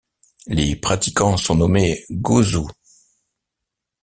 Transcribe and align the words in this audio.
Les 0.47 0.75
pratiquants 0.77 1.37
sont 1.37 1.53
nommés 1.53 2.03
Gosu. 2.09 2.65